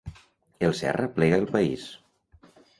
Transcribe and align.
El 0.67 0.73
Serra 0.79 1.11
plega 1.19 1.39
El 1.43 1.47
País. 1.53 1.87